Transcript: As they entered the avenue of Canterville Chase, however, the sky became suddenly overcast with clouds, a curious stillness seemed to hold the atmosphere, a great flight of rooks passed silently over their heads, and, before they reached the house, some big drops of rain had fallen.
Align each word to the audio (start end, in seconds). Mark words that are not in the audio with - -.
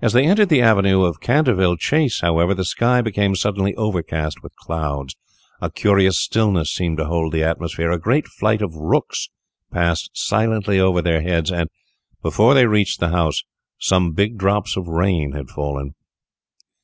As 0.00 0.12
they 0.12 0.26
entered 0.26 0.48
the 0.48 0.60
avenue 0.60 1.04
of 1.04 1.20
Canterville 1.20 1.76
Chase, 1.76 2.20
however, 2.20 2.52
the 2.52 2.64
sky 2.64 3.00
became 3.00 3.36
suddenly 3.36 3.76
overcast 3.76 4.42
with 4.42 4.56
clouds, 4.56 5.14
a 5.60 5.70
curious 5.70 6.18
stillness 6.18 6.72
seemed 6.72 6.96
to 6.98 7.04
hold 7.04 7.32
the 7.32 7.44
atmosphere, 7.44 7.92
a 7.92 7.96
great 8.00 8.26
flight 8.26 8.60
of 8.60 8.74
rooks 8.74 9.28
passed 9.70 10.10
silently 10.14 10.80
over 10.80 11.00
their 11.00 11.20
heads, 11.22 11.52
and, 11.52 11.70
before 12.24 12.54
they 12.54 12.66
reached 12.66 12.98
the 12.98 13.10
house, 13.10 13.44
some 13.78 14.10
big 14.14 14.36
drops 14.36 14.76
of 14.76 14.88
rain 14.88 15.30
had 15.30 15.48
fallen. 15.48 15.94